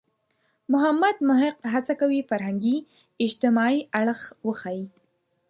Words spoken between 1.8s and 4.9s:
کوي فرهنګي– اجتماعي اړخ وښيي.